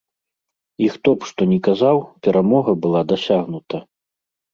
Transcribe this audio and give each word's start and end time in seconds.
І 0.85 0.85
хто 0.93 1.09
б 1.19 1.27
што 1.31 1.41
ні 1.51 1.59
казаў, 1.67 1.97
перамога 2.29 2.71
была 2.87 3.01
дасягнута. 3.13 3.83